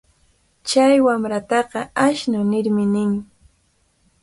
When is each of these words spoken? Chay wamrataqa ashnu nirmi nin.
Chay 0.67 0.95
wamrataqa 1.05 1.79
ashnu 2.05 2.39
nirmi 2.51 2.85
nin. 2.93 3.11